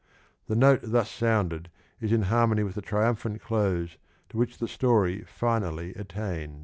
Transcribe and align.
The 0.47 0.55
note 0.55 0.79
thus 0.81 1.11
sounded 1.11 1.69
is 1.99 2.11
in 2.11 2.23
har 2.23 2.47
mony 2.47 2.63
with 2.63 2.73
the 2.73 2.81
triumphant 2.81 3.39
close 3.39 3.97
to 4.29 4.37
which 4.37 4.57
the 4.57 4.67
story 4.67 5.23
finally 5.27 5.93
attains. 5.93 6.59